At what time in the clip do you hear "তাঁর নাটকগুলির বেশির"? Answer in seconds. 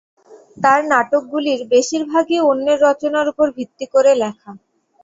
0.57-2.03